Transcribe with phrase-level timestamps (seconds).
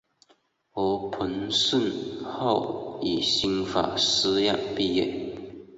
[0.73, 5.29] 而彭顺后于新法书院毕业。